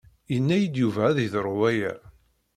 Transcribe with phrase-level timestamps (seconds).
[0.33, 1.93] Yenna-iyi-d Yuba ad yeḍru waya.